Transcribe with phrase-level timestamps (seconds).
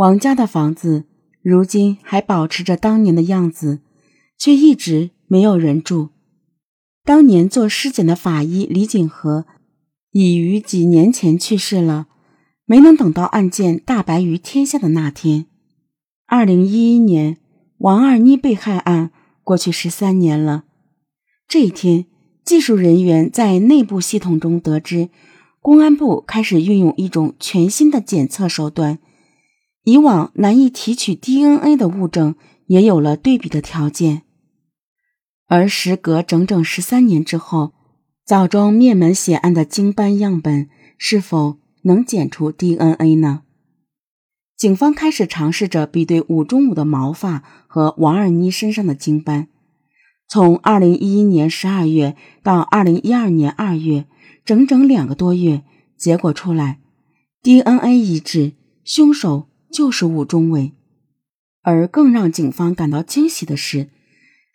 [0.00, 1.04] 王家的房子
[1.42, 3.80] 如今还保持着当年的样子，
[4.38, 6.08] 却一直没有人住。
[7.04, 9.44] 当年做尸检的法医李景和
[10.12, 12.06] 已于几年前去世了，
[12.64, 15.44] 没能等到案件大白于天下的那天。
[16.26, 17.36] 二零一一年，
[17.76, 19.10] 王二妮被害案
[19.44, 20.64] 过去十三年了。
[21.46, 22.06] 这一天，
[22.42, 25.10] 技术人员在内部系统中得知，
[25.60, 28.98] 公安部开始运用一种全新的检测手段，
[29.84, 32.34] 以往难以提取 DNA 的物证
[32.66, 34.22] 也有了对比的条件。
[35.46, 37.72] 而时隔整整十三年之后，
[38.24, 43.42] 枣庄灭门血案的精斑样本是否能检出 DNA 呢？
[44.56, 49.48] 警方开始尝试着比对武忠武的毛发和王二妮身上的精斑。
[50.28, 54.04] 从二零一一年十二月到二零一二年二月，
[54.44, 55.64] 整整两个多月，
[55.96, 56.78] 结果出来
[57.42, 58.52] ，DNA 一致，
[58.84, 60.72] 凶手就是武忠伟。
[61.62, 63.90] 而更让警方感到惊喜的是。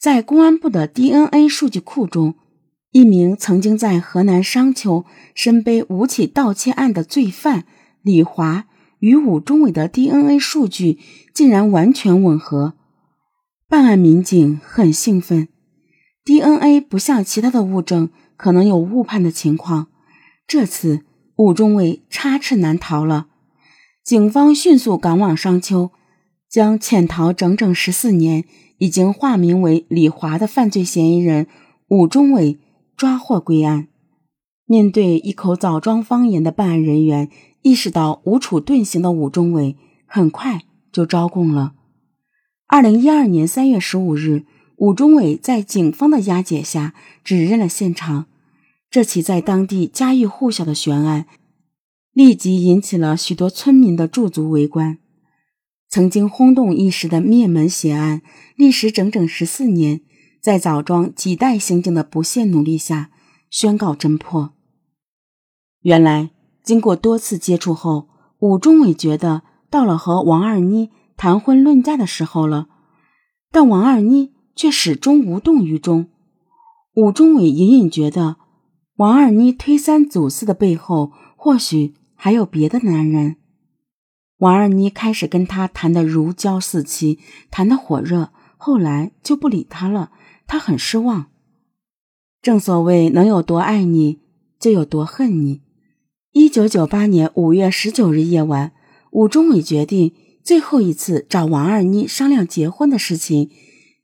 [0.00, 2.34] 在公安部的 DNA 数据库中，
[2.90, 7.66] 一名曾经在河南商丘身背五起盗窃案的罪犯
[8.02, 8.66] 李华
[8.98, 10.98] 与武忠伟的 DNA 数据
[11.32, 12.74] 竟然完全吻合。
[13.68, 15.46] 办案民警很兴奋
[16.24, 19.86] ，DNA 不像其他的物证可能有误判的情况，
[20.46, 21.04] 这次
[21.36, 23.28] 武忠伟插翅难逃了。
[24.04, 25.90] 警方迅速赶往商丘，
[26.48, 28.44] 将潜逃整整十四年。
[28.78, 31.46] 已经化名为李华的犯罪嫌疑人
[31.86, 32.58] 武忠伟
[32.96, 33.86] 抓获归案。
[34.66, 37.30] 面对一口枣庄方言的办案人员，
[37.62, 41.74] 意识到无处遁形的武忠伟很快就招供了。
[42.66, 44.46] 二零一二年三月十五日，
[44.78, 46.92] 武忠伟在警方的押解下
[47.22, 48.26] 指认了现场。
[48.90, 51.26] 这起在当地家喻户晓的悬案，
[52.12, 54.98] 立即引起了许多村民的驻足围观。
[55.88, 58.22] 曾经轰动一时的灭门血案，
[58.56, 60.00] 历时整整十四年，
[60.40, 63.10] 在枣庄几代刑警的不懈努力下，
[63.50, 64.52] 宣告侦破。
[65.82, 66.30] 原来，
[66.62, 72.68] 经过多次接触后，武忠伟觉得到了和王二妮谈婚论嫁的时候了，
[73.50, 76.08] 但王二妮却始终无动于衷。
[76.94, 78.36] 武忠伟隐隐觉得，
[78.96, 81.94] 王二妮推三阻四的背后，或许
[82.24, 83.34] 还有别的男人。
[84.36, 87.18] 王二妮开始跟他谈得如胶似漆，
[87.50, 90.12] 谈得火热，后来就不理他了。
[90.46, 91.32] 他很失望。
[92.40, 94.20] 正所谓能有多爱你，
[94.60, 95.62] 就有多恨你。
[96.30, 98.70] 一九九八年五月十九日夜晚，
[99.10, 103.50] 武忠伟决定最后一次找王二妮商量结婚的事情，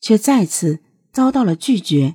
[0.00, 0.78] 却再次
[1.12, 2.14] 遭到了拒绝。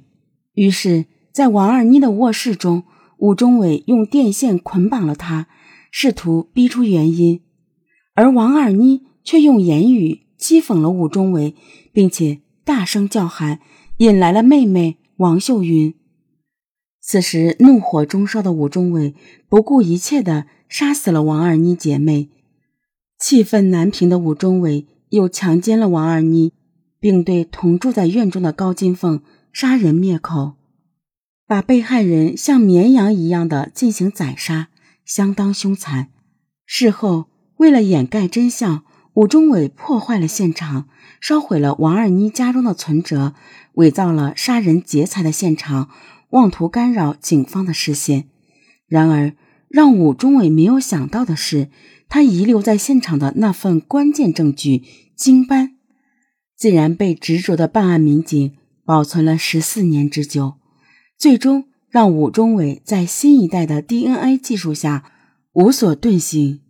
[0.54, 2.86] 于是，在王二妮的卧室中，
[3.18, 5.50] 武忠伟用电线捆绑了她，
[5.91, 7.41] 试图逼出原因。
[8.13, 11.55] 而王二妮却用言语讥讽了武忠伟，
[11.91, 13.59] 并且大声叫喊，
[13.97, 15.94] 引来了妹妹王秀云。
[17.01, 19.16] 此时怒火中烧的武忠伟
[19.47, 22.29] 不顾一切地杀死了王二妮姐妹。
[23.17, 26.53] 气愤难平的武忠伟又强奸了王二妮，
[27.00, 29.21] 并对同住在院中的高金凤
[29.51, 30.53] 杀人灭口，
[31.47, 34.69] 把被害人像绵羊一样的进行宰杀，
[35.09, 36.09] 相当凶残。
[36.66, 37.25] 事后。
[37.59, 40.88] 为了掩盖真相，武忠伟破坏了现场，
[41.20, 43.34] 烧毁了王二妮家中的存折，
[43.74, 45.90] 伪造了杀人劫财的现场，
[46.30, 48.30] 妄图干扰警方的视线。
[48.88, 49.36] 然而，
[49.68, 51.69] 让武忠伟没有想到的是，
[52.08, 55.75] 他遗留在现场的那份关键证据——经斑，
[56.56, 58.56] 竟然被执着的办案民警
[58.86, 60.53] 保存了十四年之久，
[61.18, 65.03] 最终让武忠伟在新一代的 DNA 技术下
[65.53, 66.61] 无所遁形。